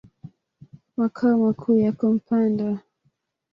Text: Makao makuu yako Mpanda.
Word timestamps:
Makao 0.97 1.37
makuu 1.37 1.77
yako 1.79 2.13
Mpanda. 2.13 2.79